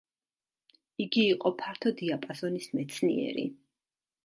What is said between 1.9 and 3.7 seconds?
დიაპაზონის მეცნიერი.